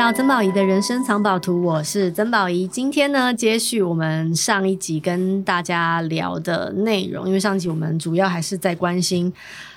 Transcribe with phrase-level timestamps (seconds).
[0.00, 2.66] 到曾宝仪的人生藏宝图，我是曾宝仪。
[2.66, 9.30] 今天呢，接续我们上一集跟大家聊的内容，因为上集我们主要还是在关心，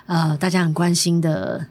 [0.05, 1.67] 呃，大家很关心的。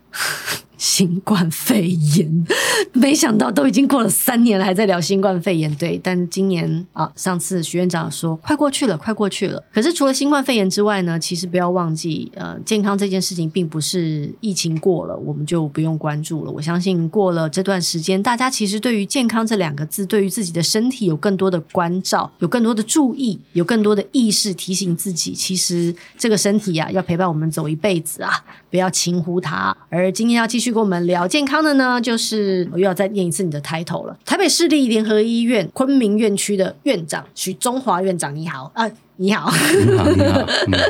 [0.83, 2.45] 新冠肺炎，
[2.93, 5.73] 没想到都已经过了三年了，还在聊新冠肺炎。
[5.77, 9.63] 对，但今年啊，上次徐院长说快过去了，快过去了。
[9.73, 16.51] 可是除了新冠肺炎之外呢，其实不要忘记，呃，健康这件事情并不是疫情过了我们就不用关注了。
[16.51, 28.33] 我相信过了这段时间，大家其实对于健康这两个字，对于自己的身体有更多的关照，有更多的注意，有更多的意识，提醒自己，其实这个身体啊，要陪伴我们走一辈子啊，
[28.69, 29.77] 不要轻忽它。
[29.89, 30.72] 而今天要继续。
[30.73, 34.17] 跟我们聊健康的呢，就是我又要再念一次你的 title 了。
[34.25, 39.53] 台北市立联合医院昆明院区的院长许中华院长，你好啊，你好，
[39.87, 40.47] 你好，你好，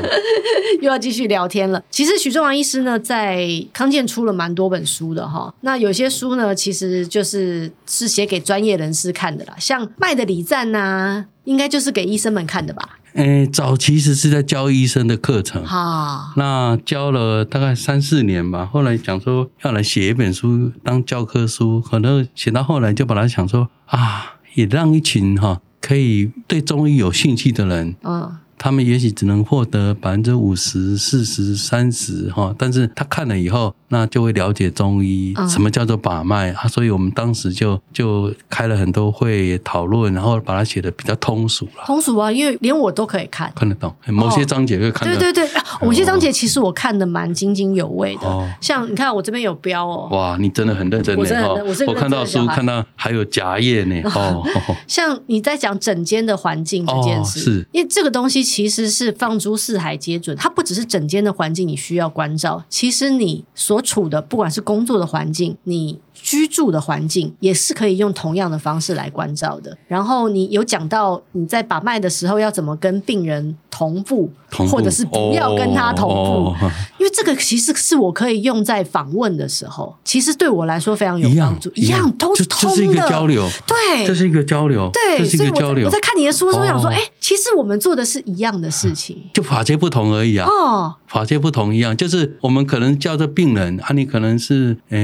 [0.81, 1.83] 又要继续聊天了。
[1.91, 5.53] 其实许中华医师呢，在康健出了蛮多本书的哈。
[5.63, 12.99] 那有些书呢，其实就是是写给专业人士看的啦，像卖的礼赞呐，应该就是给医生们看的吧。
[13.15, 18.65] 诶，早期其实是在教医生的课程，哈，那教了大概三四年吧。
[18.65, 28.39] 后来讲说要来写一本书当教科书，可能写到后来就把它想说啊，也让一群哈可以对中医有兴趣的人，嗯。
[28.59, 36.67] 他们也许只能获得百分之五十、四十、三十哈，但是他看了以后，那就会了解中医什么叫做把脉啊。
[36.67, 41.85] 所以我们当时就就开了很多会讨论，然后把它写的比较通俗了。
[41.87, 43.95] 通俗啊，因为连我都可以看，看得懂。
[44.09, 45.21] 某些章节会看得懂。
[45.23, 48.27] 对对对，某些章节其实我看的蛮津津有味的。
[48.27, 50.09] 哦，像你看我这边有标哦。
[50.11, 51.17] 哇，你真的很认真。
[51.17, 54.01] 我真的，我是我看到书，看到还有夹页呢。
[54.15, 54.43] 哦，
[54.87, 58.43] 像你在讲整间的环境这件事，是因为这个东西。
[58.43, 69.77] 其实是放诸四海皆准，它不只是整间的环境你需要关照，其实你所处的不管是工作的环境，你居住的环境也是可以用同样的方式来关照的。
[69.87, 74.73] 然后你有讲到你在把脉的时候要怎么跟病人同步，同步。
[74.73, 76.57] 或者是不要跟他同步，哦、
[76.99, 85.87] 因为这个其实是我可以用在访问的时候，其实对我来说非常有帮助，一样，都是通的，这是一个交流，对，这是一个交流，对，这是一个交流。
[85.87, 90.47] 我在看你的书的时候，想说，哎、哦，其实我们做的是一样的事情，就法界不同而已啊。
[90.49, 94.99] 哦，法界不同一样，就是我们可能叫做病人啊，你可能是，呃，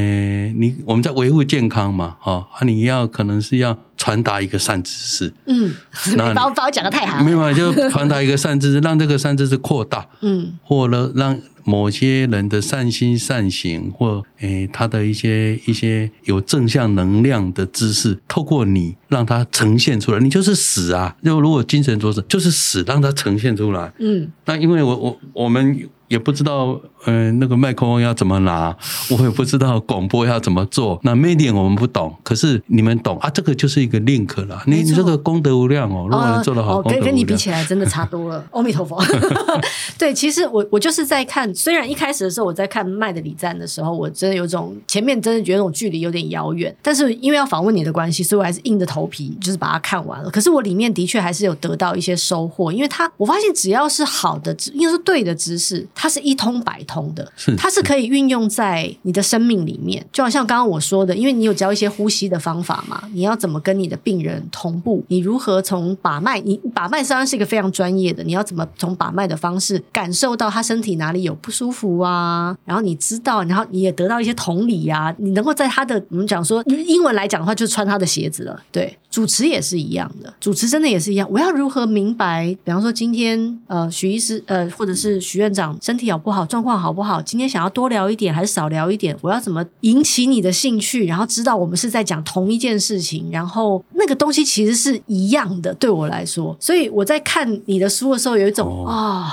[0.52, 3.78] 你我们在维护健康嘛，哈啊，你要可能是要。
[4.00, 5.74] 传达一个善知识，嗯，
[6.16, 25.88] 那把我 把我讲的太好，没有，就传达一个善知识，让这个善知识扩大，嗯，或者让某些人的善心善行，或诶他的一些一些有正向能量的知识，透过你让它呈现出来，你就是死啊，就如果精神做事就是死，让它呈现出来，嗯，那因为我我我们。
[26.08, 28.76] 也不知道，嗯、呃，那个麦克风要怎么拿，
[29.10, 30.98] 我也不知道广播要怎么做。
[31.02, 34.62] 那 medium 我们不懂，可是你们懂啊，这个就是一个 link 了。
[34.66, 38.44] 你你这个功德无量哦，如果能做得好，跟跟你比起来真的差多了。
[38.52, 39.02] 阿弥陀佛。
[39.98, 50.30] 对，其实我我就是在看，虽然一开始的时候我在看麦的礼赞的时候，我真的有种前面真的觉得那种距离有点遥远，但是因为要访问你的关系，所以我还是硬着头皮就是把它看完了。
[50.30, 55.86] 可是我里面的确还是有得到一些收获，因为它我发现只要是好的，应该是对的知识。
[55.94, 60.04] 它是一通百通的，它是可以运用在你的生命里面。
[60.10, 65.04] 就好像刚刚我说的，因为你有教一些呼吸的方法嘛，你要怎么跟你的病人同步？
[65.08, 66.40] 你如何从把脉？
[66.40, 72.56] 你把脉实际上是一个非常专业的，你要怎么从把脉的方式感受到他身体哪里有不舒服啊？
[72.64, 78.62] 然后你知道，然后你也得到一些同理呀、啊，你能够在他的我们讲说英文来讲的话，就是穿他的鞋子了。
[78.72, 81.26] 对，主持也是一样的，主持真的也是一样。
[81.30, 82.56] 我要如何明白？
[82.62, 86.44] 比方说今天呃，许医师呃，或者是许院长身体好不好？
[86.44, 87.20] 状况好不好？
[87.22, 89.16] 今天想要多聊一点还是少聊一点？
[89.22, 91.06] 我要怎么引起你的兴趣？
[91.06, 96.54] 然后知道我们是在讲同一件事情，然后那个东西其实是一样的，对我来说。
[96.60, 99.26] 所以我在看你的书的时候，有一种啊、哦哦，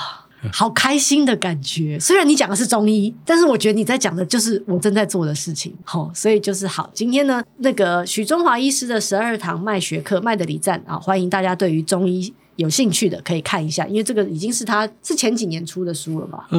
[0.52, 2.00] 好开心的感觉。
[2.00, 5.76] 虽然你讲的是中医，但是我觉得你在讲的就是我正在做的事情。
[5.84, 6.90] 好、所以就是好。
[6.94, 12.34] 今天呢，那个许中华医师的十二堂脉学课，脉的礼赞啊，欢迎大家对于中医。
[12.58, 16.48] 有兴趣的可以看一下，因为这个已经是他是前几年出的书了吧？
[16.50, 16.58] 二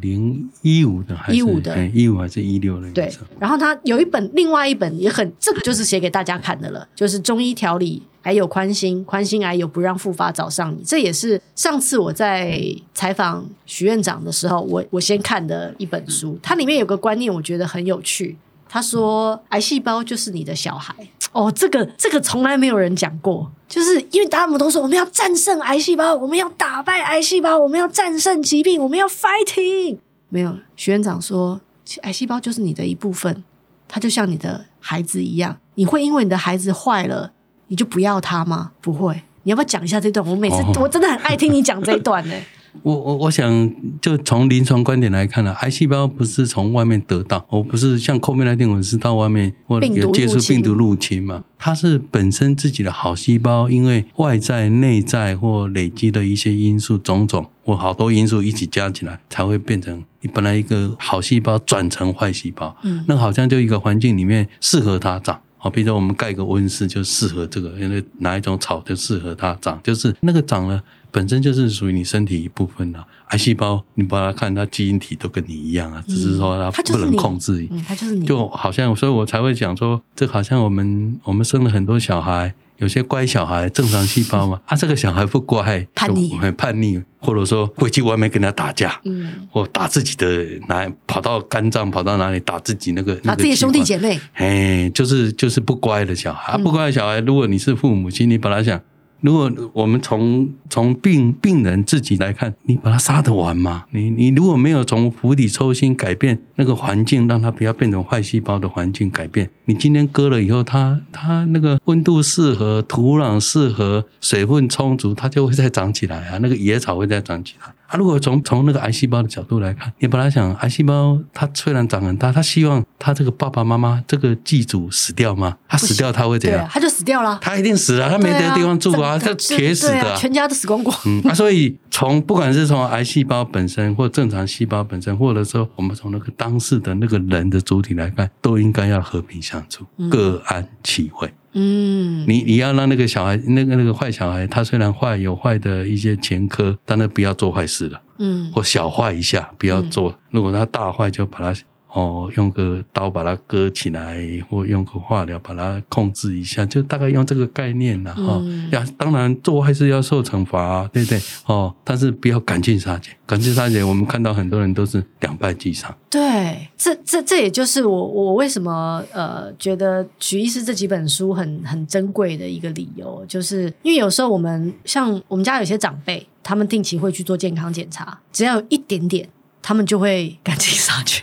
[0.00, 1.86] 零一五的还是一五的？
[1.88, 2.90] 一五还是一六的？
[2.92, 3.12] 对。
[3.38, 10.82] 然后他有一本，另外一本也很，这个就是写给大家看的了，就是中医调理，癌有宽心，宽心癌有不让复发找上你。
[10.84, 12.60] 这也是上次我在
[12.94, 16.38] 采访许院长的时候，我我先看的一本书。
[16.42, 18.36] 它里面有个观念，我觉得很有趣。
[18.66, 20.94] 他说：“癌细胞就是你的小孩。”
[21.34, 23.50] 哦，这个这个从来没有人讲过。
[23.68, 29.98] 就是因为他们都说我们要战胜癌细胞，我们要打败癌细胞，我们要战胜疾病，我们要 fighting。
[30.28, 31.60] 没有，学院长说，
[32.02, 33.42] 癌细胞就是你的一部分，
[33.88, 37.32] 它就像你的孩子一样，你会因为你的孩子坏了，
[37.66, 38.70] 你就不要他吗？
[38.80, 39.22] 不会。
[39.42, 40.24] 你要不要讲一下这段？
[40.24, 42.34] 我每次、哦、我真的很爱听你讲这一段呢。
[42.82, 62.76] 我我我想就从临床观点来看呢，癌细胞不是从外面得到，我不是像 COVID-19 我是到外面或者有接触病毒入侵嘛，它是本身自己的好细胞，因为外在、内在或累积的一些因素种种或好多因素一起加起来，才会变成你本来一个好细胞转成坏细胞。
[62.82, 65.40] 嗯，那好像就一个环境里面适合它长。
[65.56, 70.82] 好，比如说我们盖个温室就适合这个，因为哪一种草就适合它长，就是那个长了
[71.14, 82.52] 本身就是属于你身体一部分的癌细胞，你把它看它基因体都跟你一样啊，只是说它不能控制，嗯，它就是你，就好像，所以我才会讲说，这好像我们我们生了很多小孩。
[82.78, 98.78] 有些乖小孩正常细胞嘛，啊， 这个小孩不乖，叛逆，很叛逆，或者说会去外面跟他打架，嗯，或打自己的，哪跑到肝脏，跑到哪里打自己那个，打自己兄弟姐妹，哎，就是就是不乖的小孩，啊，不乖的小孩，如果你是父母亲，你本来想。
[99.24, 103.84] 如果我们从从病病人自己来看，你把他杀得完吗？
[103.90, 117.72] 你你如果没有从釜底抽薪改变那个环境，让他不要变成坏细胞的环境改变，你今天割了以后，它它那个温度适合、土壤适合、水分充足，它就会再长起来啊，那个野草会再长起来。
[117.86, 125.56] 啊，如果从从那个癌细胞的角度来看，你本来想癌细胞它虽然长很大，它希望它这个爸爸妈妈这个寄主死掉吗？
[125.68, 126.66] 它死掉它会怎样？
[126.70, 127.38] 它就死掉了。
[127.42, 130.96] 它一定死了，它没得地方住啊，它铁死的，全家都死光光。
[131.04, 141.28] 嗯，啊，所以从不管是从癌细胞本身，或正常细胞本身，或者说我们从那个当事的那个人的主体来看，都应该要和平相处，各安其位。
[141.28, 148.00] 嗯，你你要让那个小孩，那个那个坏小孩，他虽然坏，有坏的一些前科，但他不要做坏事了。
[148.18, 150.10] 嗯，或小坏一下，不要做。
[150.10, 151.60] 嗯、如果他大坏，就把他。
[151.94, 154.20] 哦，用个刀把它割起来，
[154.50, 158.42] 或用个化疗把它控制一下，就大概用这个概念了哈。
[158.72, 161.20] 呀、嗯、当然做坏事要受惩罚啊，对不对？
[161.46, 165.96] 哦，但是不要赶尽杀绝，赶尽杀绝，我们看到很多人都是两败俱伤。
[166.10, 179.28] 对，这这这也就是我我为什么呃觉得许医师这几本书很很珍贵的一个理由，就是因为有时候我们像我们家有些长辈，他们定期会去做健康检查，只要有一点点，
[179.62, 181.22] 他们就会赶尽杀绝。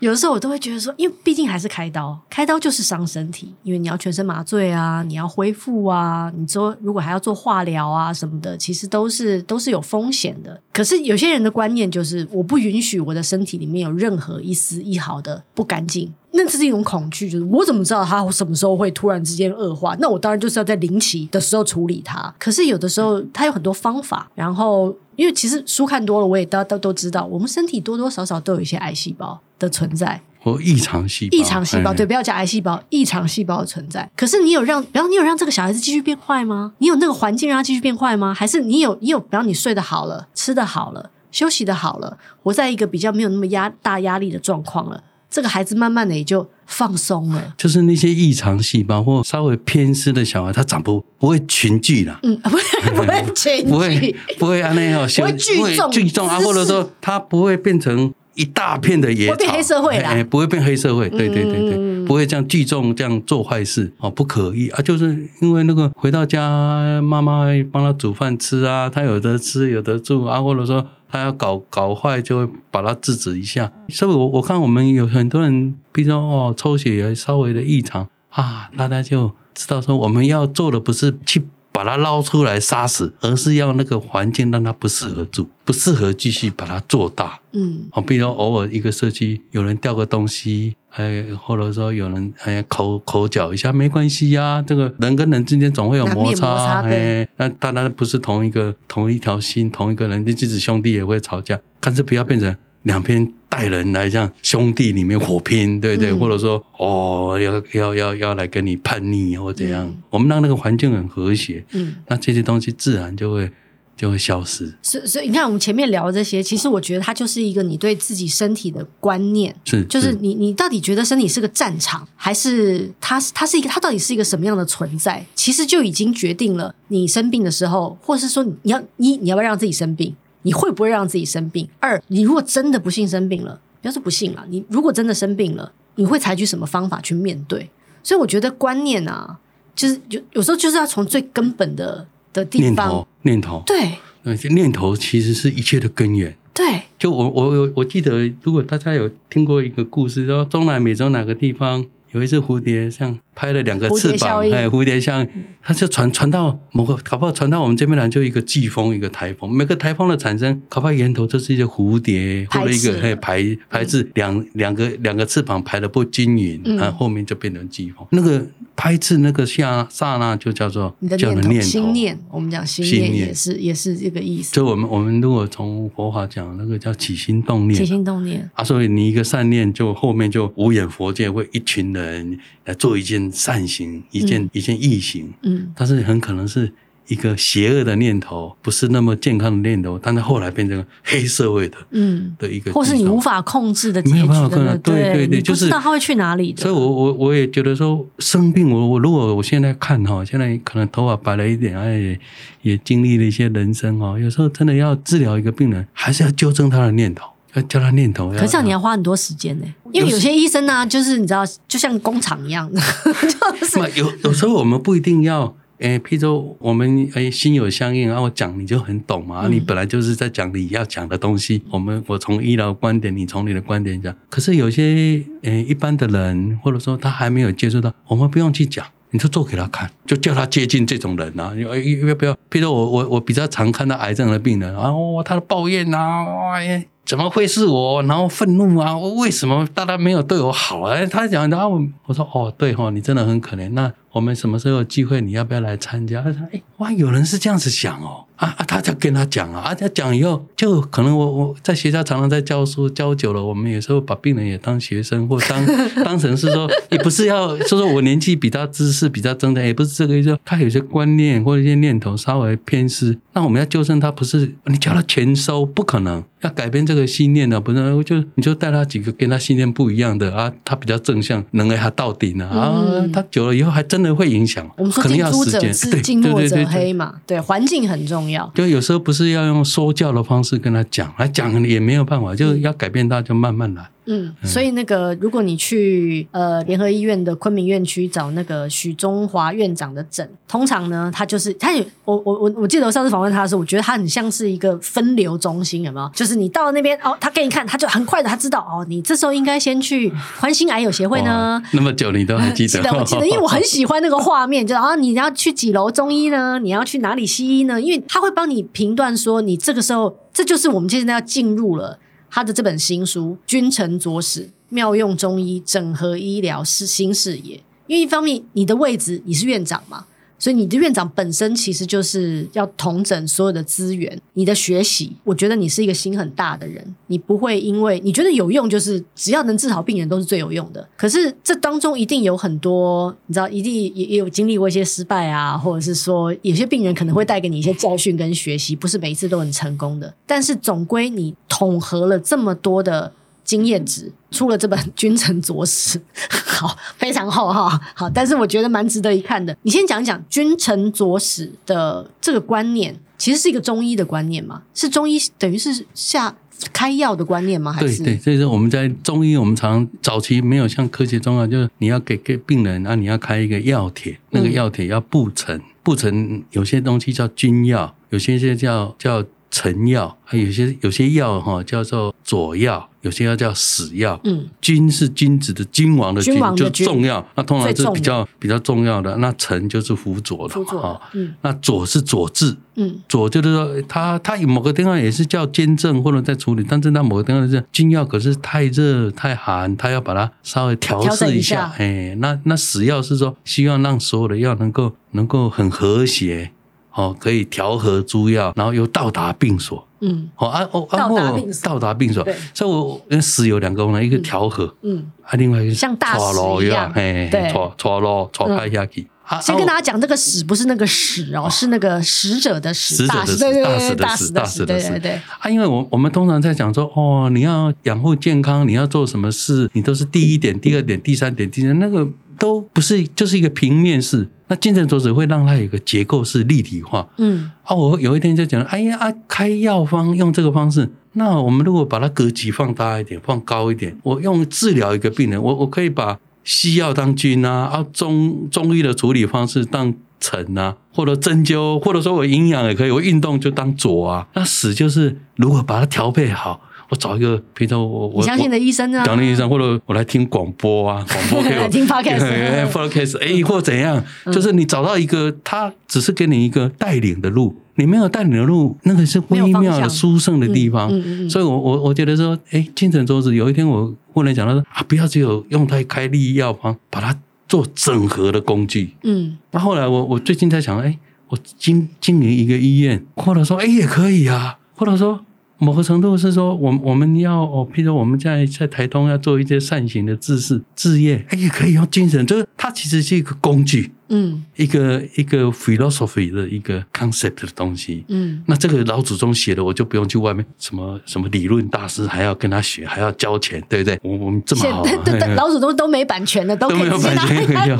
[0.00, 10.60] 有的时候我都会觉得说，因为毕竟还是开刀，开刀就是伤身体，因为你要全身麻醉啊，你要恢复啊，你说如果还要做化疗啊什么的，其实都是都是有风险的。
[10.72, 19.96] 可是有些人的观念就是，我不允许我的身体里面有任何一丝一毫的不干净，那这是一种恐惧，就是我怎么知道它什么时候会突然之间恶化？
[20.00, 22.34] 那我当然就是要在临期的时候处理它。
[22.38, 34.10] 可是有的时候它有很多方法，然后因为其实书看多了，我也都都都知道，我们身体多多少少都有一些癌细胞的存在，或异常细胞，异常细胞，对，不要讲癌细胞，异常细胞的存在。
[34.16, 36.72] 可是你有让，比方你有让这个小孩子继续变坏吗？
[36.78, 38.34] 你有那个环境让他继续变坏吗？
[38.34, 45.02] 还是你有，你有，比方你睡得好了，吃得好了，休息得好了，活在一个比较没有那么压大压力的状况了，
[45.34, 47.54] 这个孩子慢慢的也就放松了。
[47.58, 52.60] 就是那些异常细胞或稍微偏失的小孩，他长不不会群聚了，嗯， 不会
[52.94, 58.14] 不会群聚，不会不会安那样， 不会聚众聚众啊，或者说他不会变成。
[58.36, 64.68] 一大片的野草，不会变黑社会啦，欸，不会变黑社会，对对对对，嗯、不会这样聚众这样做坏事哦，不可以。
[64.70, 73.72] 啊，就是因为那个回到家，妈妈帮他煮饭吃啊，他有得吃有得住啊，或者说他要搞搞坏，就会把他制止一下。
[73.88, 81.46] 所以我我看我们有很多人，比如说哦，抽血也稍微的异常啊，大家就知道说我们要做的不是去。
[81.74, 87.40] 把它捞出来杀死，而是要那个环境让它不适合住，不适合继续把它做大。
[87.50, 94.62] 嗯，哦，比如偶尔一个社区有人掉个东西，哎，或者说有人哎口口角一下，没关系呀、啊。
[94.62, 102.54] 这个人跟人之间总会有摩擦，摩擦哎，那当然不是同一个同一条心，同一个人，即使兄弟也会吵架，但是不要变成。
[102.84, 106.10] 两边带人来，像兄弟里面火拼，对不对？
[106.10, 109.86] 嗯、或者说，哦，要要要要来跟你叛逆或怎样？
[109.86, 113.50] 嗯、我们让那个环境很和谐，嗯，那这些东西自然就会
[113.96, 114.74] 就会消失。
[114.82, 125.24] 所以，所以你看，我们前面聊的这些，其实我觉得它就是一个你对自己身体的观念，是，就是你你到底觉得身体是个战场，还是它它是一个它到底是一个什么样的存在？
[125.34, 130.14] 其实就已经决定了你生病的时候，或者是说你要一你要不要让自己生病？
[130.42, 131.66] 你会不会让自己生病？
[131.80, 137.70] 二，你如果真的不幸生病了，不要说不幸了，你如果真的生病了，你会采取什么方法去面对？
[138.02, 139.38] 所以我觉得观念啊，
[139.74, 146.36] 就是有有时候就是要从最根本的的地方，念头，念头，对，念头其实是一切的根源。
[146.52, 155.26] 对，就我我我我记得，如果大家有听过一个故事，说中南美洲哪个地方有一只蝴蝶，像拍了两个翅膀，哎，蝴蝶像，
[155.62, 168.46] 它就传传到某个，搞不好传到我们这边来，就一个季风，一个台风，每个台风的产生，搞不好源头就是一些蝴蝶或者一个哎排排翅两两个两个翅膀排的不均匀，然后后面就变成季风，那个。
[168.76, 172.18] 拍翅那个下刹那就叫做叫的念头，心念。
[172.28, 174.52] 我们讲心念也是也是这个意思。
[174.52, 177.78] 就我们我们如果从佛法讲，那个叫起心动念。
[177.78, 185.32] 起心动念啊，所以你一个善念，就后面就无眼佛界会一群人来做一件善行，一件、嗯、一件义行。
[185.42, 186.72] 嗯，但是很可能是。
[187.06, 196.62] 一个邪恶的念头，不是那么健康的念头，但是后来变成黑社会的，嗯，的一个，或是你无法控制的，没有办法控制，对对对，就是不知道他会去哪里的。
[196.62, 202.18] 所以我我我也觉得说，生病，我我如果我现在看哈，现在可能头发白了一点，哎，
[202.62, 208.30] 也经历了一些人生哦，有时候真的要治疗一个病人，还是要纠正他的念头，要教他念头。
[208.32, 212.80] 可是你要花很多时间呢，因为有些医生呢、啊，就是你知道，就像工厂一样的，
[213.60, 215.54] 就是有有时候我们不一定要。
[215.78, 219.48] 诶，譬如说我们诶心有相应，然后我讲你就很懂嘛。
[219.48, 221.60] 你本来就是在讲你要讲的东西。
[221.68, 224.14] 我们我从医疗观点，你从你的观点讲。
[224.30, 231.52] 可是有些诶一般的人，或者说他还没有接触到，我们不用去讲，你就做给他看，就叫他接近这种人啊。
[231.56, 232.32] 要要不要？
[232.48, 238.02] 譬如说我我我比较常看到癌症的病人，然后他的抱怨啊，哎，怎么会是我？
[238.04, 240.96] 然后愤怒啊，我为什么大家没有对我好啊？
[241.06, 243.70] 他讲，然后我我说哦，对哈，你真的很可怜。
[243.72, 243.92] 那。
[244.14, 245.20] 我们什么时候有机会？
[245.20, 246.22] 你要不要来参加？
[246.22, 255.66] 他说：“哎，哇，有人是这样子想哦，啊啊，他就跟他讲啊，啊，他讲以后，就可能我我在学校常常在教书，教久了，我们有时候把病人也当学生，或当
[256.04, 260.38] 当成是说，也不是要说说我年纪比他知识比较增长，也不是这个意思。
[260.44, 266.22] 他有些观念或者一些念头稍微偏失，那我们要纠正他，不是你叫他全收，不可能。
[266.44, 274.68] 要改变这个信念呢，不是就你就带他几个跟他信念不一样的啊，他比较正向，能给他到底呢啊，啊，他久了以后还真的会影响。
[274.76, 278.50] 我们说近朱者赤，近墨者黑嘛，对，环境很重要。
[278.54, 283.88] 就有时候不是要用说教的方式跟他讲，来讲也没有办法，就要改变他，就慢慢来。
[284.06, 296.10] 嗯，所以那个，如果你去呃联合医院的昆明院区找那个许中华院长的诊，通常呢，他就是他有我我我我记得我上次访问他的时候，我觉得他很像是一个分流中心，有没有？
[296.14, 301.62] 就是你到了那边哦，他给你看，他就很快的他知道哦，你这时候应该先去欢心癌友协会呢。
[301.72, 302.68] 那么久你都还记得？
[302.68, 306.58] 记得我记得，因为我很喜欢那个画面，就啊，你要去几楼中医呢？
[306.58, 307.80] 你要去哪里西医呢？
[307.80, 311.98] 因为他会帮你评断说，你这个时候这就是我们现在要进入了。
[312.34, 320.04] 他的这本新书《君臣佐使妙用中医整合医疗是新视野》，因为一方面你的位置你是院长嘛。
[320.44, 330.86] 所以你的院长本身其实就是要统整所有的资源，你的学习，我觉得你是一个心很大的人，你不会因为你觉得有用，就是只要能治好病人都是最有用的。
[330.98, 340.14] 可是这当中一定有很多，你知道，一定也也有经历过一些失败啊，或者是说有些病人可能会带给你一些教训跟学习，不是每一次都很成功的。
[340.26, 343.10] 但是总归你统合了这么多的。
[343.44, 345.98] 经验值出了这本《君臣佐使》，
[346.30, 349.56] 好，非常厚哈，好，但是我觉得蛮值得一看的。
[349.62, 354.62] 你先讲一讲“君臣佐使”的这个观念，其实是一个中医的观念吗？
[354.74, 356.34] 是中医等于是下
[356.72, 357.72] 开药的观念吗？
[357.72, 369.22] 还是对对，所以说我们在中医，我们常早期没有像科学中药，就是你要给给病人啊，你要开一个药帖，那个药帖要布成，布成有些东西叫君药，有些些叫叫
[369.54, 372.88] 臣药，还有些有些药哈叫做佐药。
[373.04, 377.22] 有些药叫死药，嗯，君是君子的君王的君，就重要。
[377.34, 379.14] 那通常是比较比较重要的。
[379.18, 380.98] 那臣就是辅佐的，辅佐。
[381.12, 391.74] 嗯，那佐是佐治，嗯，佐就是说他他有某个地方也是叫兼证或者在处理，但是他某个地方是君药，可是太热太寒，他要把它稍微调试一下。
[391.76, 396.52] 哎，那那死药是说希望让所有的药能够能够很和谐，
[396.94, 399.86] 哦，可以调和诸药，然后又到达病所。
[400.00, 402.26] 嗯，好啊，哦，到达病所，到达病所。
[402.52, 409.08] 所以我死有两个功能，一个调和，嗯，啊，另外一个像大使一样，嘿，对，搓搓咯，搓开下去。
[409.40, 415.12] 先跟大家讲，这个使不是那个使哦，是那个使者的使，使者的使，大使的使，大使的使，对对对。
[415.38, 422.06] 啊，因为我我们通常在讲说，哦，你要养护健康，你要做什么事，你都是第一点、第二点、第三点、第三，那个
[422.38, 424.28] 都不是，就是一个平面式。
[424.48, 427.08] 那君臣佐使会让它有一个结构式立体化。
[427.18, 439.94] 嗯，啊，我有一天就讲，哎呀，啊，开药方用这个方式，那我们如果把它格局放大一点，放高一点，我用治疗一个病人，我我可以把西药当君啊，啊，中中医的处理方式当。
[440.20, 444.26] 臣啊，或者针灸，或者说我营养也可以，我运动就当佐啊。
[444.32, 446.62] 那死就是如果把它调配好。
[446.94, 460.88] 我找一个，比如说我我相信的医生啊，相信医生，或者我来听广播啊，广播可以 听 podcast，podcast， 哎，或怎样，就是你找到一个，他只是给你一个带领的路，你没有带领的路，那个是微妙的殊胜的地方。
[461.28, 468.94] 所以我我我觉得说，哎，精神左子有一天我忽然讲到说啊，不要只有用它开立药方，把它做整合的工具。
[469.02, 470.96] 嗯，那后来我我最近在想，哎，
[471.28, 475.24] 我经经营一个医院，或者说哎也可以啊，或者说。
[475.64, 483.90] 某个程度是说，我我们要哦，譬如我们在在台东要做一些善行的志事志业，哎，也可以用精神，就是它其实是一个工具。
[484.08, 493.98] 嗯，一个一个 philosophy 的一个 concept 的东西，嗯，那这个老祖宗写的，我就不用去外面什么什么理论大师还要跟他学，还要交钱，对不对？
[494.02, 497.78] 我我们这么好，对对，老祖宗都没版权的，都没有版权可以用。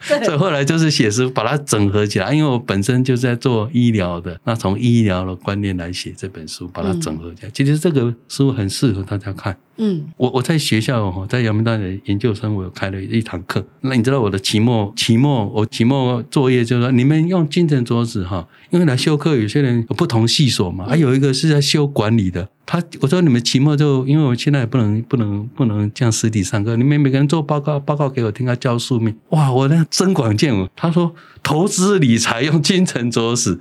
[0.00, 2.32] 所以后来就是写书，把它整合起来。
[2.32, 7.50] 因为我本身就在做医疗的，那从医疗的观念来写这本书，把它整合起来。
[7.50, 9.56] 其实这个书很适合大家看。
[9.80, 13.64] 嗯，我我在学校，在阳明大学研究生，我有开了一堂课。
[13.80, 22.48] 那你知道我的期末期末我期末作业就是说，你们用金城桌子哈，因为来修课有些人有不同系所嘛，还有一个是在修管理的。
[22.66, 29.16] 他我说你们期末就因为我现在也不能不能不能这样实体上课，你们每个人做报告报告给我听，他教书面。
[29.30, 30.68] 哇，我那增广见闻。
[30.76, 33.58] 他说投资理财用金城桌子。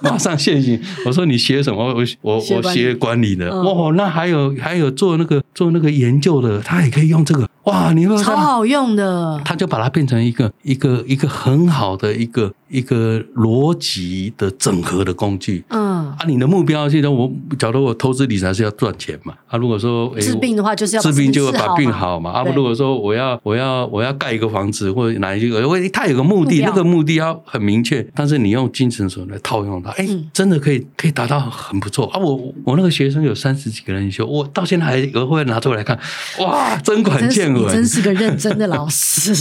[0.00, 1.82] 马上现行，我说你学什么？
[1.82, 3.50] 我我我学管理的。
[3.50, 7.48] 哦，那还有还有做那个做那个研究的，他也可以用这个。
[7.68, 9.40] 哇，你说超好用的。
[9.44, 12.52] 他就把它变成一个一个一个很好的一个。
[12.68, 32.06] 一个逻辑的整合的工具，嗯，啊，你的目标现在我假如我投资理财是要赚钱嘛，啊，如果说治病的话就是要治病就会把病好嘛，啊，如果说我要我要我要盖一个房子或者哪一个，因为它有个目的，那个目的要很明确，但是你用精神所来套用它，哎，真的可以可以达到很不错。
[32.08, 32.18] 啊！
[32.20, 35.98] 我我那个学生有三十几个人修，我到现在还有会拿出来看，
[36.40, 39.34] 哇，真管见闻，真是个认真的老师。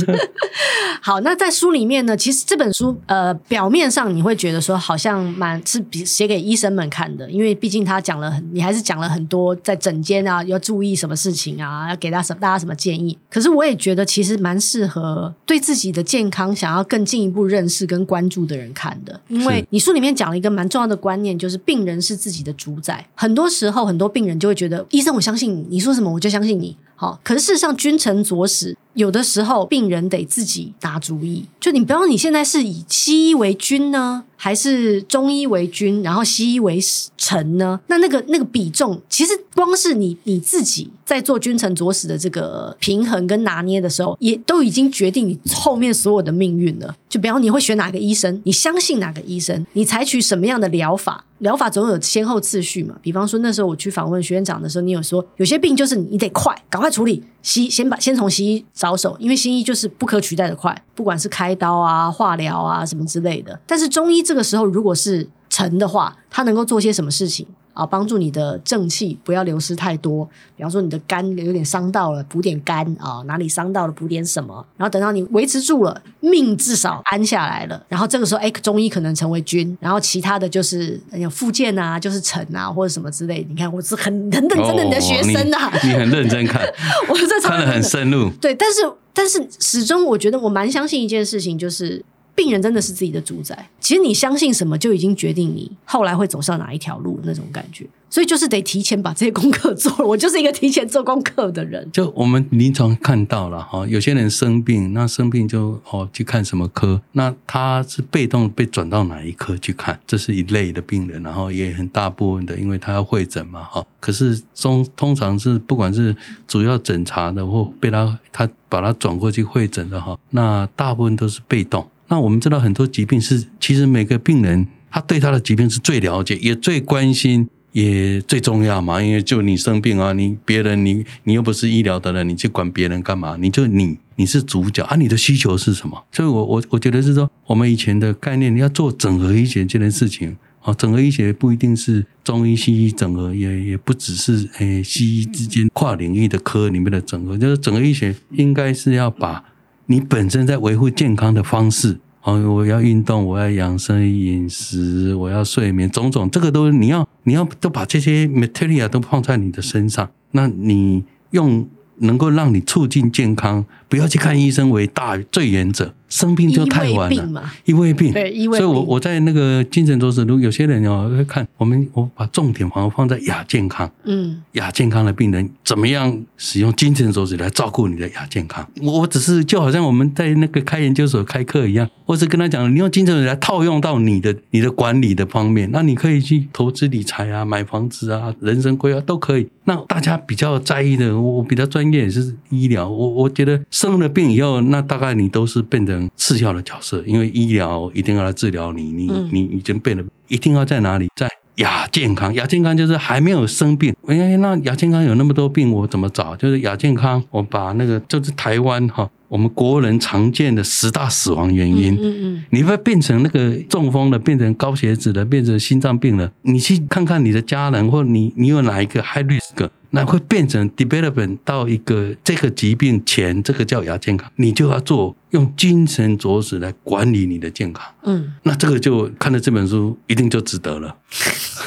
[1.01, 3.16] 好，那在书里面呢，其实这本书呃。
[3.17, 13.17] 呃，表面上你会觉得说好像蛮是写给医生们看的，因为毕竟他讲了很，你还是讲了很多在诊间啊要注意什么事情啊，要给他什大家什么建议。
[13.27, 23.03] 可是我也觉得其实蛮适合对自己的健康想要更进一步认识跟关注的人看的，因为你书里面讲了一个蛮重要的观念，就是病人是自己的主宰。
[23.15, 26.77] 很多时候，很多病人就会觉得医生，我相信你，你说什么我就相信你。
[26.99, 31.45] 好，可是事实上，君臣佐使，有的时候病人得自己打主意。
[31.59, 36.79] 就你不要，你现在是以西医为君呢，还是中医为君，然后西医为
[37.17, 37.79] 臣呢？
[37.87, 46.95] 那那个那个比重，其实光是你你自己在做君臣佐使的这个平衡跟拿捏的时候，也都已经决定你后面所有的命运了。
[47.09, 51.25] 就比方你会选哪个医生，你相信哪个医生，你采取什么样的疗法。
[51.39, 63.57] 疗法总有先后次序嘛，比方说那时候我去访问学院长的时候，你有说有些病就是你得快，赶快处理，西先把先从西医着手，因为西医就是不可取代的快，不管是开刀啊、化疗啊什么之类的。
[63.67, 67.47] 但是中医这个时候如果是臣的话，他能够做些什么事情？
[67.71, 70.27] 啊，帮助你的正气不要流失太多。
[70.57, 74.65] 比方说，你的肝有点伤到了，补点肝啊；哪里伤到了，补点什么。
[74.75, 77.85] 然后等到你维持住了，命至少安下来了。
[77.87, 83.45] 然后这个时候，哎，中医可能成为君，然后其他的就是有复健啊，就是臣啊，或者什么之类。
[83.47, 86.61] 你看，我是很很认真的你的学生啊，哦、你， 你很认真看，
[87.07, 88.29] 我这看得很深入。
[88.41, 88.81] 对，但是
[89.13, 92.03] 但是始终我觉得我蛮相信一件事情，就是。
[92.37, 93.67] 病人真的是自己的主宰。
[93.79, 97.87] 其实你相信什么，就已经决定你后来会走上哪一条路那种感觉。
[98.09, 100.05] 所以就是得提前把这些功课做了。
[100.05, 101.85] 我就是一个提前做功课的人。
[101.91, 111.21] 就我们临床看到了哈，有些人生病，那生病就哦去看什么科，那他是被动被转到哪一科去看，这是一类的病人。
[111.21, 113.85] 然后也很大部分的，因为他要会诊嘛哈。
[113.99, 116.15] 可是中通常是不管是
[116.47, 121.85] 主要诊查的，或被他他把他转过去会诊的哈，那大部分都是被动。
[122.09, 129.03] 那我们知道很多疾病是，其实每个病人他对他的疾病是最了解，也最关心，也最重要嘛。
[129.03, 133.35] 因为就你生病啊，你别人你你又不是医疗的人，你去管别人干嘛？
[133.39, 136.01] 你就你你是主角啊，你的需求是什么？
[136.13, 149.43] 所以我我我觉得是说，我们以前的概念，你要做整合医学这件事情啊，整合医学不一定是中医西医整合，也也不只是诶西医之间跨领域的科里面的整合，就是整合医学应该是要把。
[149.87, 161.67] 你本身在维护健康的方式，哦，我要运动，我要养生饮食，我要睡眠，种种，这个都你要你要都把这些 material 都放在你的身上，那你用
[161.99, 165.93] 能够让你促进健康，不要去看医生为大最原则。
[166.09, 168.65] 生病就太晚了，因为病，对，医未病。
[168.65, 178.67] 所以我我在那个精神科时，如果有些人哦会看我们，我把重点放放在亚健康，嗯，亚健康的病人怎么样使用精神手指来照顾你的亚健康？
[178.81, 189.47] 我我只是就好像我们在那个开研究所开课一样，我是跟他讲，你用精神科来套用到你的你的管理的方面，那你可以去投资理财啊，买房子啊，人生规划都可以。
[189.65, 196.09] 那大家比较在意的，我比较专业也是医疗，我我觉得生了病以后，那大概你都是变成。
[196.15, 203.95] 次要的角色，因为医疗一定要来治疗你，你你已经变得一定要在哪里，在亚健康，亚健康就是还没有生病。
[204.07, 206.35] 哎，那亚健康有那么多病，我怎么找？
[206.35, 219.69] 就是亚健康，我把那个就是台湾哈，我们国人常见的十大死亡原因，嗯嗯，你会变成那个中风的，变成高血脂的，变成心脏病了，你去看看你的家人，或你你有哪一个 high risk。
[219.89, 227.85] 那会变成 development 到一个这个疾病前，这个叫亚健康，你就要做用精神着实来管理你的健康。
[228.03, 230.93] 嗯，那这个就看了这本书，一定就值得了。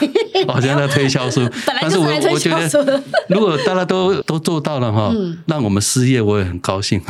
[0.47, 1.41] 好像在推销书，
[1.81, 5.13] 但是我我觉得， 如果大家都都做到了哈，
[5.47, 7.01] 让我们失业，我也很高兴。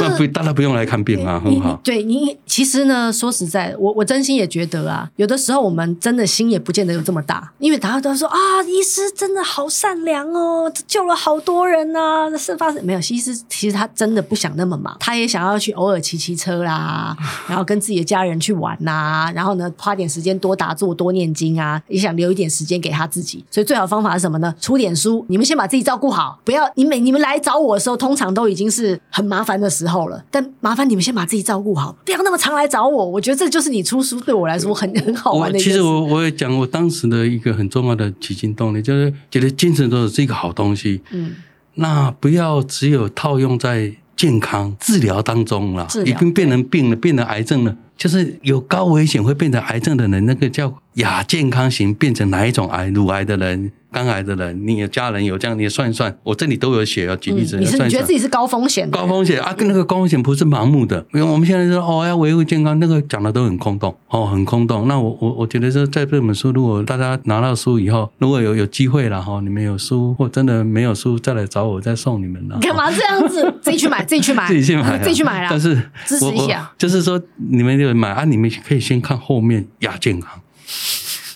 [0.00, 1.80] 那不，大家不用来看病啊，很好。
[1.84, 12.28] 对你，其实呢，说实在，我我真心也觉得啊，有的时候我们真的心也不见得有这么大，因为大家都说啊，医师真的好善良哦，救了好多人呐。
[12.38, 12.98] 是发生没有？
[13.10, 17.16] 医师其实他真的不想那么忙，他也想要去偶尔骑骑车啦，
[17.48, 24.54] 然后跟自己的家人去玩呐，然后呢，花点时间多打坐、多念经啊，也想留一点时间给他自己，所以最好的方法是什么呢？
[24.60, 30.24] 出点书，你们先把自己照顾好，不要你每你们来找我的时候，通常都已经是很麻烦的时候了。
[30.30, 33.04] 但麻烦你们先把自己照顾好，不要那么常来找我。
[33.04, 35.58] 我觉得这就是你出书对我来说很很好玩的。
[35.58, 41.00] 其实我我也讲我当时的一个很重要的起心动力，就是觉得精神都是一个好东西。
[41.10, 41.32] 嗯，
[41.74, 47.76] 那不要只有套用在健康治疗当中了，已经变成病了，变成癌症了。
[47.98, 52.88] 就是有高危险会变成癌症的人，那个叫亚健康型，变成哪一种癌？
[52.88, 53.72] 乳癌的人。
[53.90, 57.56] 肝癌的人，你的家人有这样，你也算一算，我这里都有写，要举例子。
[57.56, 58.88] 你是你觉得自己是高风险？
[58.90, 60.98] 高风险啊，跟那个高风险不是盲目的。
[61.14, 64.86] 因为我们现在说哦，要维护健康，那个讲的都很空洞哦，很空洞。
[64.86, 72.58] 那我我我觉得说，在这本书，如果大家拿到书以后，如果有有机会了哈，你们有书或真的没有书，再来找我，再送你们了。
[72.60, 73.54] 干嘛这样子？
[73.62, 75.48] 自己去买，自己去买， 自己去买，自己去买 啦。
[75.50, 77.18] 但是支持一下，就是说
[77.50, 80.40] 你们就买啊，你们可以先看后面亚健康。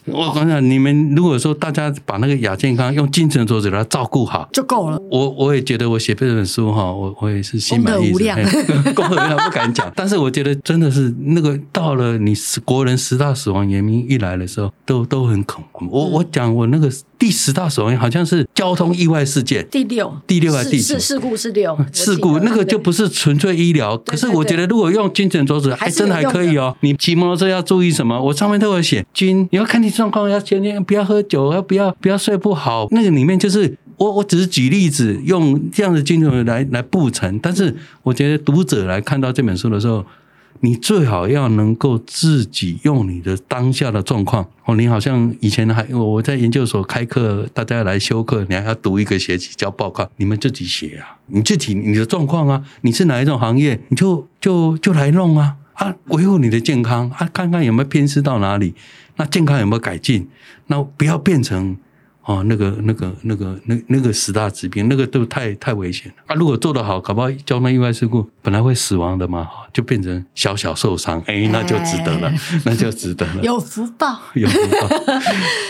[0.05, 5.01] 我讲讲，你们如果说大家把那个亚健康用精神作者来照顾好就够了。
[5.09, 8.19] 我我也觉得我写这本书哈，我我也是心满意足。
[8.19, 8.43] 功德无量，
[8.95, 15.89] 功德无量不敢讲，但是我觉得真的是那个到了你十国人十大死亡原因一来的时候，都都很恐怖。
[15.89, 16.91] 我我讲我那个
[17.23, 20.99] 第十大死因好像是交通意外事件，第六第六还是第几？
[20.99, 23.97] 事故是六 事故，那个就不是纯粹医疗。
[23.99, 26.77] 可是我觉得如果用精准桌子，还真的还可以哦。
[26.81, 28.21] 你骑摩托车要注意什么？
[28.21, 29.93] 我上面都有写，君你要看你。
[29.93, 32.89] 状况要天天不要喝酒，要不要不要睡不好。
[32.93, 37.39] 那个里面就是我我只是举例子，用这样的精准来来布陈。
[37.41, 40.03] 但是我觉得读者来看到这本书的时候，
[40.61, 44.77] 你最好要能够自己用你的当下的状况哦。
[44.77, 58.75] 你好像以前还我在研究所开课，大家来修课，你还要读一个学期交报告，你们自己写啊，你自己你的状况啊，你是哪一种行业，你就就就来弄啊啊，维护你的健康啊，看看有没有偏失到哪里。
[59.17, 60.29] 那健康有没有改进？
[60.69, 61.77] 那不要变成
[62.25, 66.35] 哦，那个、那个、那个、那那个十大疾病，那个都太太危险了啊！
[66.35, 69.49] 如果做得好，搞不好交通意外事故本来会死亡的嘛。
[69.73, 72.31] 就变成小小受伤，哎，那就值得了，
[72.67, 74.87] 那就值得了，有福报， 有福报。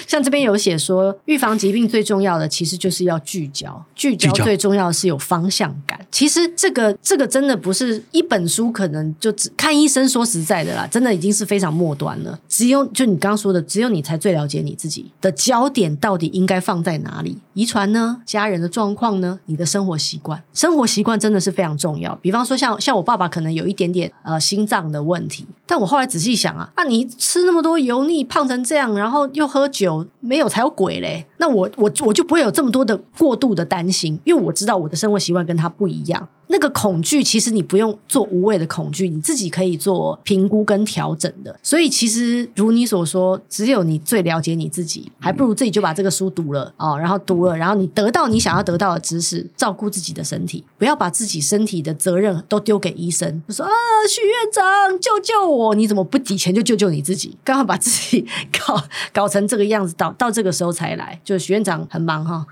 [0.08, 6.04] 像这边有写说，预防疾病最重要的其实就是要聚焦，聚焦最重要的是有方向感。
[6.10, 10.08] 其实这个这个真的不是一本书，可能就只看医生。
[10.08, 12.36] 说实在的啦，真的已经是非常末端了。
[12.48, 17.38] 只有就你刚刚说的，只有你才最了解你自己的焦点到底应应该放在哪里。
[17.54, 18.20] 遗传呢？
[18.26, 19.38] 家人的状况呢？
[19.46, 22.12] 你的生活习惯，生活习惯真的是非常重要。
[22.16, 31.24] 比方说像，像我爸爸可能有一点点呃心脏的问题，但我后来仔细想啊，啊、你吃那么多油腻，胖成这样，然后又喝酒，没有才有鬼嘞。
[31.36, 36.28] 那我我我就不会有这么多的过度的担心，因为我知道我的生活习惯跟他不一样。
[36.52, 41.58] 那个恐惧，其实你不用做无谓的恐惧，你自己可以做评估跟调整的。
[41.62, 53.42] 所以，其实如你所说，只有你最了解你自己，还不如自己就把这个书读了哦，然后读了，然后你得到你想要得到的知识，照顾自己的身体，不要把自己身体的责任都丢给医生。
[53.48, 53.72] 就说啊，
[54.06, 55.74] 许院长救救我！
[55.74, 57.34] 你怎么不提前就救救你自己？
[57.42, 58.26] 刚好把自己
[58.66, 62.46] 搞搞成这个样子，到到这个时候才来，就许院长很忙哈。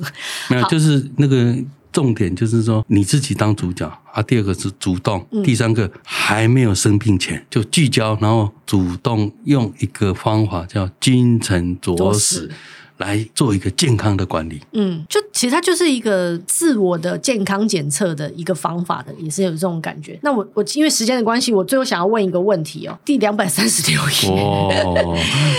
[0.50, 1.56] 没有， 就是那个。
[1.96, 4.22] 重点就是说你自己当主角啊。
[4.24, 12.50] 第二个是主动，第三个还没有生病前就聚焦，然后主动用一个方法叫精诚左使。
[12.98, 20.18] 来做一个健康的管理，嗯，就其实它就是一个自我的健康检测的一个方法的，也是有这种感觉。
[20.22, 25.14] 那我我因为时间的关系，我最后想要问一个问题哦，第两百三十六页，哦，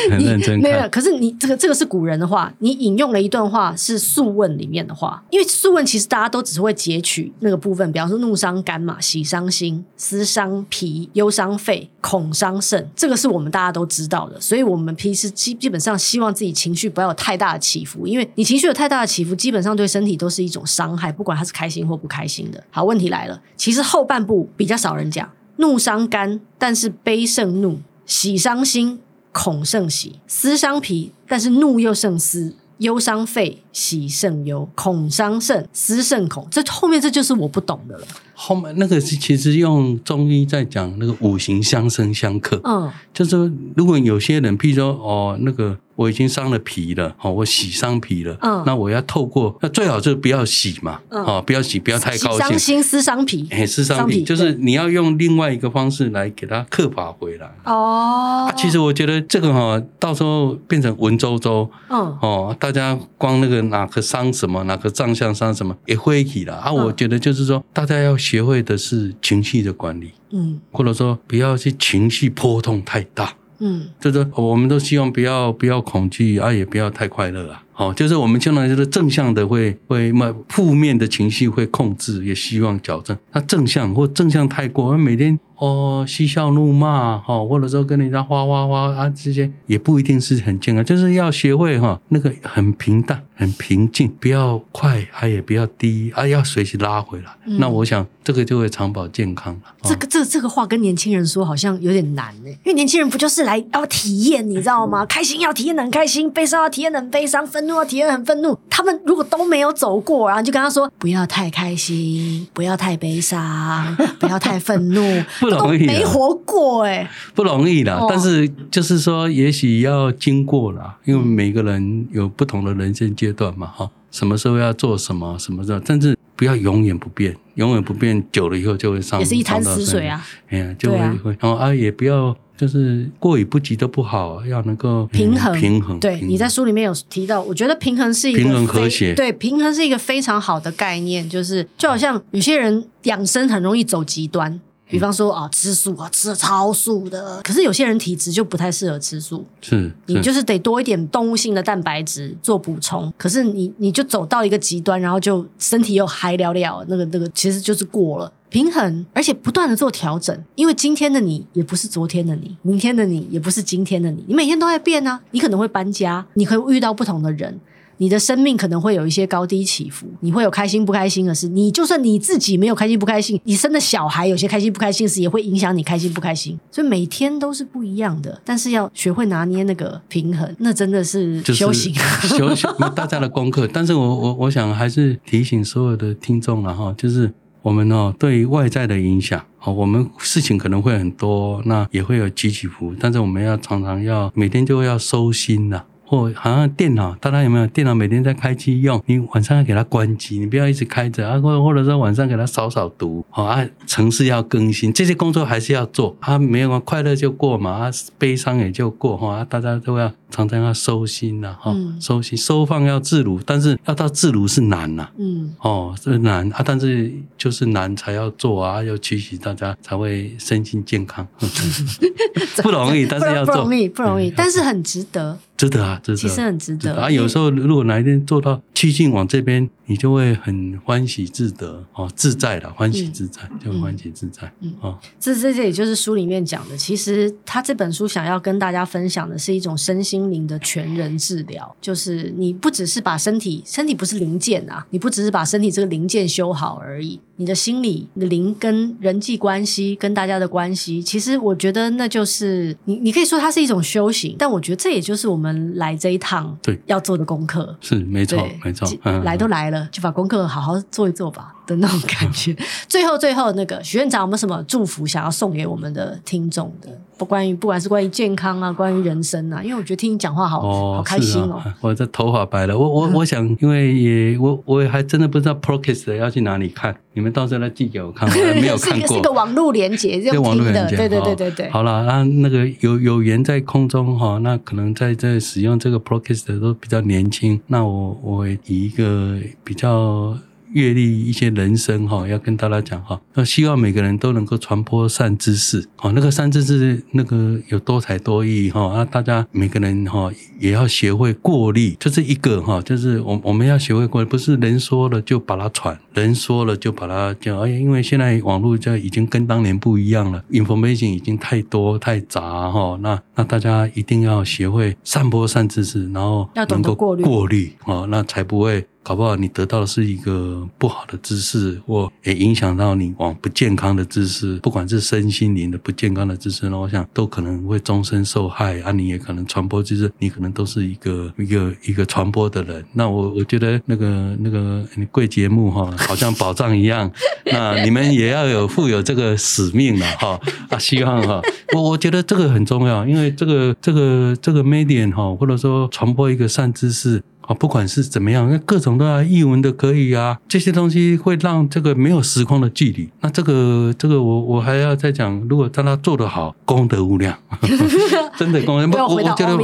[0.09, 17.26] 很认真，没有，可是你这个这个是古人的话，你引用了一段话是《素问》里面的话，因为《素问》其实大家都只是会截取那个部分，比方说怒伤肝嘛，喜伤心，思伤脾，忧伤肺，恐伤肾，这个是我们大家都知道的，所以我们平时基基本上希望自己情绪不要太。
[17.27, 22.63] 太大的起伏，因为你情绪有太大的起伏，基本上对身体都是一种伤害，不管他是开心或不开心的。
[22.71, 29.01] 好，问题来了，其实后半部比较少人讲，怒伤肝，但是悲胜怒；喜伤心，
[29.33, 36.47] 恐胜喜；思伤脾，但是怒又胜思；忧伤肺，喜胜忧；恐伤肾，思胜恐。
[36.49, 38.07] 这后面这就是我不懂的了。
[38.39, 45.75] 后面那个是其实用中医在讲那个五行相生相克，嗯，就是说如果有些人，譬如说哦那个。
[45.97, 57.51] 我已经伤了脾了，好，我喜伤脾了，嗯，那我要透过，那最好就是不要喜嘛，哦，不要喜，不要太高兴，伤心思伤脾，哎，思伤脾，就是你要用另外一个方式来给它克法回来。
[57.65, 66.57] 哦，其实我觉得这个哈，到时候变成文绉绉，嗯，哦，大家光那个哪个伤什么，哪个脏象伤什么也会起了。
[66.57, 66.71] 啊。
[66.71, 73.33] 我觉得就是说，大家要学会的是情绪的管理，嗯，或者说不要去情绪波动太大。
[73.59, 77.63] 嗯，就是我们都希望不要不要恐惧啊，也不要太快乐啊。
[77.71, 83.17] 好，就是我们经常就是正向的会会嘛，负面的情绪会控制，也希望矫正。
[83.31, 85.39] 那正向或正向太过，每天。
[85.57, 97.25] 哦，嬉笑怒骂哈，或者说跟人家哗哗哗啊，这些也不一定是很健康，就是要学会哈，那个很平淡、很平静，不要快，啊也不要低啊，要随时拉回来。
[97.45, 99.61] 嗯、那我想这个就会长保健康了。
[99.83, 105.05] 这个这这个话跟年轻人说好像有点难呢，因为年轻人不就是来要体验，你知道吗？
[105.07, 108.55] 开心要体验的很开心，悲伤要体验的很悲伤，愤怒要体验的很愤怒。
[108.69, 115.01] 他们如果都没有走过，然后就跟他说不要太开心，不要太悲伤，不要太愤怒。
[115.49, 118.05] 不容易，没活过哎、欸，不容易啦。
[118.09, 123.89] 但是就是说，也许要经过啦，因为每个人有不同的人生阶段嘛，哈。
[124.09, 130.25] 什么时候要做什么，什么时候，但是不要永远不变，永远不变久了以后就会上，也是一潭死水啊。
[130.47, 135.99] 哎呀，就会会，然后啊，也不要就是过于不及都不好，要能够平衡平衡。
[135.99, 144.59] 对，你在书里面有提到，我觉得平衡是一个平衡和谐，对，平衡是一个非常好的概念，就是就好像有些人养生很容易走极端。
[144.89, 147.41] 比方说啊，吃素啊，吃的超素的。
[147.43, 153.11] 可是有些人体质就不太适合吃素，是，是你就是得多一点动物性的蛋白质做补充。
[153.17, 160.37] 可是你你就走到一个极端，然后就身体又嗨了了，那个那个其实就是过了平衡，而且不断的做调整。
[160.55, 165.19] 因为今天的你也不是昨天的你，明天的你也不是今天的你，你每天都在变啊。
[165.31, 167.59] 你可能会搬家，你会遇到不同的人。
[167.97, 171.47] 你的生命可能会有一些高低起伏，你会有开心不开心的事。
[171.47, 176.59] 你就算你自己没有开心不开心，你生的小孩有些开心不开心的事，也会影响你开心不开心。
[176.71, 183.67] 所以每天都是不一样的，但是要学会拿捏那个平衡，那真的是修行，修行大家的功课。
[183.67, 195.83] 但是我我我想还是提醒所有的听众了哈，就是我们哦对于外在的影响，哦我们事情可能会很多，那也会有起起伏，但是我们要常常要每天就要收心呐。
[196.07, 199.03] 或好像电脑，大家有没有电脑每天在开机用？
[199.07, 201.37] 你晚上要给它关机，你不要一直开着啊。
[201.41, 206.15] 或或者说晚上给它扫扫毒，好啊，城市要更新，这些工作还是要做。
[206.21, 209.35] 啊，没有啊快乐就过嘛，啊，悲伤也就过哈。
[209.35, 221.27] 啊，大家都要常常要收心呐，哈，收心收放要自如，但是要到自如是难呐，嗯，哦，是难啊，但是就是难才要做啊，要取许大家才会身心健康，
[222.63, 225.37] 不容易，但是要做，不容易，不容易，但是很值得。
[225.57, 226.95] 值得啊，值得，其实很值得。
[226.95, 234.51] 啊，有时候如果哪一天做到趋近往这边，你就会很欢喜自得哦，自在了，欢喜自在，嗯、就欢喜自在。
[234.59, 236.77] 嗯，哦，这这这也就是书里面讲的。
[236.77, 257.73] 其实他这本书想要跟大家分享的是一种身心灵的全人治疗，就是你不只是把身体，身体不是零件啊，你不只是把身体这个零件修好而已，你的心理、你的灵跟人际关系、跟大家的关系，其实我觉得那就是你，你可以说它是一种修行，但我觉得这也就是我们来这一趟对要做的功课。
[257.79, 259.76] 是没错，没错，嗯、来都来了。
[259.79, 262.55] 了，就把功课好好做一做吧的那种感觉。
[262.87, 266.89] 最后，最后那个许院长，有没有什么祝福想要送给我们的听众的？
[267.17, 271.61] 不关于，不管是关于健康啊，关于人生啊，因为我觉得听你讲话好、哦、好开心哦。
[271.81, 279.07] 我这头发白了，我我我想，因为也我我也还真的不知道 Podcast 要去哪里看，你们到时候来寄给我看，我 还没有看过。
[279.07, 281.69] 是一个网络连接，用听的，对对对对对。
[281.69, 290.37] 好了，那那个有有缘在空中哈，那可能在这使用这个 Podcast 的都比较年轻，那我我以一个比较。
[290.73, 318.85] 阅历一些人生哈，要跟大家讲哈，那希望每个人都能够传播善知识，哦，那个善知识那个有多才多艺哈，啊，大家每个人哈也要学会过滤，就是一个哈，就是我我们要学会过滤，不是人说了就把它传，人说了就把它讲，哎，因为现在网络就已经跟当年不一样了，information 已经太多太杂哈，那那大家一定要学会散播善知识，然后能够过滤过滤，哦，那才不会。
[319.07, 328.91] 搞不好你得到的是一个不好的知识，或也影响到你往不健康的知识，不管是身心灵的不健康的知识，那我想都可能会终身受害啊！
[328.91, 332.83] 你也可能传播，就是你可能都是一个一个一个传播的人。
[332.91, 337.09] 那我我觉得那个那个你贵节目哈，好像宝藏一样，
[337.49, 340.37] 那你们也要有负有这个使命了哈
[340.69, 340.77] 啊！
[340.77, 341.41] 希望哈，
[341.73, 347.23] 我我觉得这个很重要，因为这个这个这个 medium 哈，或者说传播一个善知识。
[347.47, 353.09] 啊，不管是怎么样，那各种都要译文的可以啊，这些东西会让这个没有时空的距离。
[353.21, 357.37] 那这个这个我我还要再讲，如果让他做得好，功德无量，
[358.37, 359.05] 真的功德。
[359.07, 359.55] 我我觉得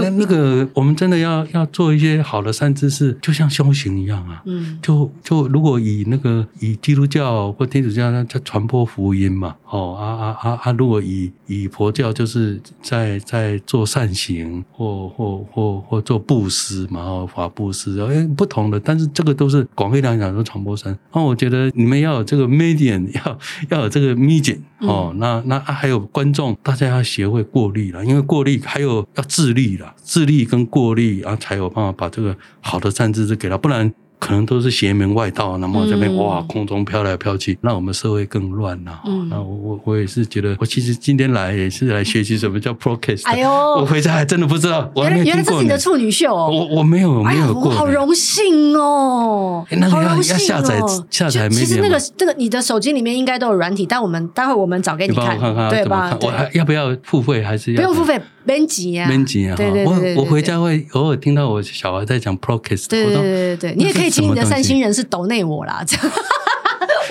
[0.00, 4.40] 那那个我们真的要要做一些好的善知识，就像修行一样啊。
[4.46, 16.88] 嗯，就就如果以那个以基督教或天主教在传播福音嘛，哦啊啊啊啊，如果以以佛教就是在在做善行或或或或做布施。
[16.92, 20.96] 然后法布斯，哎，不同的，但是这个都是广义来讲说传播声。
[21.12, 23.38] 那我觉得你们要有这个 medium， 要
[23.70, 25.10] 要有这个 medium 哦。
[25.12, 33.92] 嗯、那那还有观众，大家要学会过滤了，因为过滤还有要自律了，自律跟过滤，然后才有办法把这个好的善知识给他，不然。
[34.22, 39.00] 可能都是邪门外道，那么这边、嗯、哇，空中飘来飘去，让我们社会更乱了。
[39.04, 43.22] 嗯，那我我我也是觉得，我其实今天来也是来学习什么叫 podcast。
[43.24, 45.10] 哎呦，我回家还真的不知道，我还。
[45.10, 49.66] 原来这是你的处女秀哦，我我没有没有过，好荣幸哦。
[49.70, 50.80] 那你要要下载
[51.10, 55.36] 下载，其实那个那个你的手机里面应该都有软体，但我们待会我们找给你看，
[55.68, 56.16] 对吧？
[56.22, 57.42] 我还要不要付费？
[57.42, 58.20] 还是要不用付费？
[58.46, 66.06] 编辑啊，编辑啊，对对对，我我回家会偶尔听到我小孩在讲 podcast，对对对对，你也可以请你的善心人士抖内我啦，这样。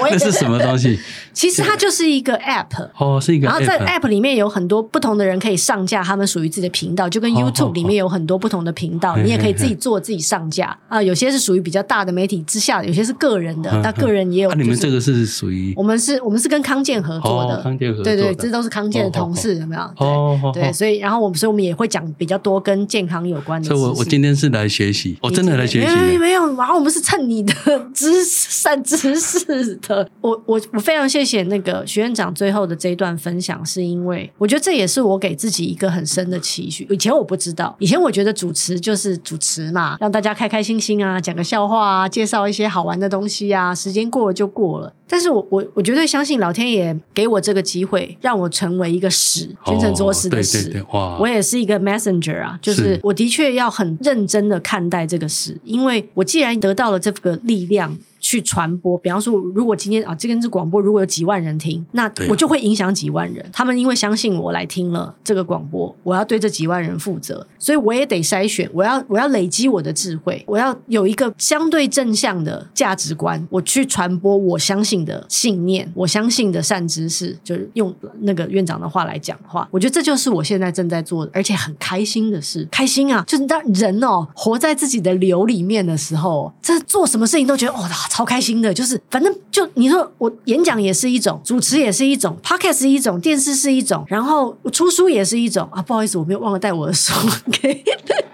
[0.09, 0.99] 那是什么东西？
[1.33, 3.47] 其实它就是一个 app 哦，是一个。
[3.47, 11.01] 然后在 app 里面有很多不同的人可以上架他们属于自己的频道，就跟 YouTube 里面有很多不同的频道，你也可以自己做自己上架啊。
[11.01, 14.51] 有些是属于比较大的媒体之下的，有些是个人的，那个人也有。
[14.53, 20.51] 你们这个是属于我们是，我们是跟康健合作的，康健合作，对对，这都是康健的同事，有没有？
[20.53, 23.67] 对对，所以然后我们，所以我们也会讲比较多跟健康有关的。
[23.67, 25.95] 所以我我今天是来学习，我真的来学习。
[25.95, 27.53] 没有没有，然后我们是蹭你的
[27.93, 30.07] 知识善知识的。
[30.19, 36.87] 我我我非常谢谢谢那个徐院长最后的这一段分享，是因为我觉得这也是我给自己一个很深的期许。
[36.89, 44.91] 以前我不知道，以前我觉得主持就是主持嘛， 让大家开开心心啊，讲个笑话啊，介绍一些好玩的东西啊，时间过了就过了。
[45.07, 50.83] 但是我我我绝对相信老天爷给我这个机会，让我成为一个使，君臣作使的使。
[51.19, 57.95] 我也是一个 messenger 啊，就是我的确要很认真的看待这个使，因为我既然得到了这个力量。
[58.31, 63.45] 去传播，比方说，如果今天啊，这个是广播，如果有几万人听，那我就会影响几万人。
[63.51, 83.25] 他们因为相信我来听了这个广播，我要对这几万人负责，所以我也得筛选，我要我要累积我的智慧，我要有一个相对正向的价值观，我去传播我相信的信念，我相信的善知识，就是用那个院长的话来讲的话，我觉得这就是我现在正在做的，而且很开心的事，开心啊！
[83.27, 87.81] 就是当人哦活在自己的流里面的时候，这做什么事情都觉得哇。
[88.11, 95.81] 超开心的，就是反正就你说我演讲也是一种，主持也是一种，podcast 是一种，电视是一种，然后出书也是一种啊。
[95.81, 97.13] 不好意思，我没有忘了带我的书
[97.51, 97.83] 给。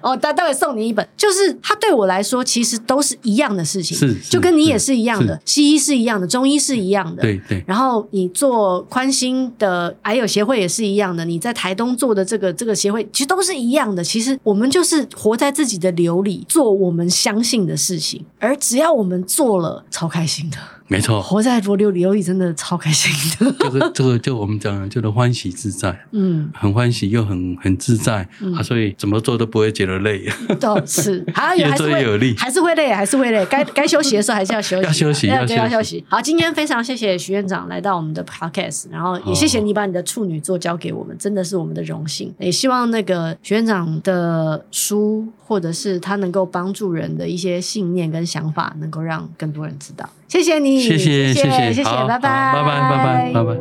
[0.00, 7.64] 哦，待待会送你一本，就是它对我来说其实都是一样的事情，是，就跟你也是一样的，西医是一样的，中医是一样的，对对。
[7.66, 14.04] 然后你做宽心的癌友协会也是一样的，你在台东做的这个这个协会其实都是一样的。
[14.04, 20.56] 其实我们就是活在自己的流里，做我们相信的事情，而只要我我们做了，超开心的。
[20.86, 23.54] 没错，活在浊流里欧真的超开心的。
[23.58, 30.22] 这个这个就我们讲的就是欢喜自在，嗯，很欢喜又很很自在、嗯、啊，所以怎么做都不会觉得累。
[30.60, 33.44] 都是，还有 还是会有力，还是会累，还是会累。
[33.46, 36.04] 该该休息的时候还是要休息，要休息，要要休息。
[36.08, 42.32] 好，今天非常谢谢徐院长来到我们的 podcast，然后也谢谢你把你的处女作交给我们，真的是我们的荣幸。
[42.38, 50.08] 也希望那个徐院长的书，或者是他能够帮助人的一些信念跟想法，能够让更多人知道。
[50.26, 53.60] 谢谢你，谢谢谢谢谢谢，拜拜拜拜拜拜拜拜。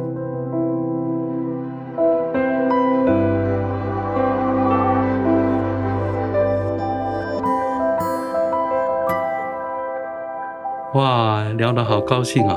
[10.93, 12.55] 哇，聊得好高兴啊！